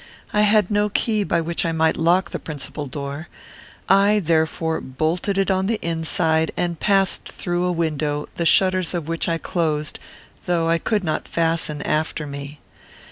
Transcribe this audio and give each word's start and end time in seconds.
I 0.33 0.41
had 0.41 0.71
no 0.71 0.89
key 0.89 1.23
by 1.23 1.41
which 1.41 1.63
I 1.63 1.71
might 1.71 1.95
lock 1.95 2.31
the 2.31 2.39
principal 2.39 2.87
door. 2.87 3.27
I 3.87 4.17
therefore 4.17 4.81
bolted 4.81 5.37
it 5.37 5.51
on 5.51 5.67
the 5.67 5.77
inside, 5.85 6.51
and 6.57 6.79
passed 6.79 7.29
through 7.31 7.65
a 7.65 7.71
window, 7.71 8.27
the 8.35 8.45
shutters 8.47 8.95
of 8.95 9.07
which 9.07 9.29
I 9.29 9.37
closed, 9.37 9.99
though 10.47 10.67
I 10.67 10.79
could 10.79 11.03
not 11.03 11.27
fasten 11.27 11.83
after 11.83 12.25
me. 12.25 12.61